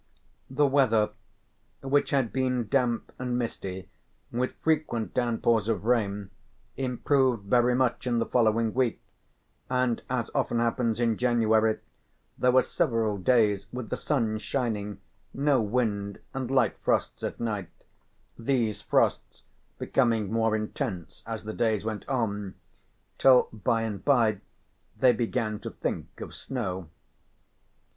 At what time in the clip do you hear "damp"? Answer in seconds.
2.69-3.11